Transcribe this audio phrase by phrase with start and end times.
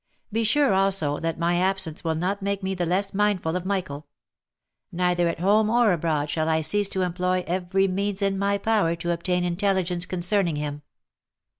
[0.31, 4.07] Be sure also, that my absence will not make me the less mindful of Michael.
[4.91, 8.95] Neither at home or abroad shall I cease to employ every means in my power
[8.95, 10.81] to obtain intelligence concerning him."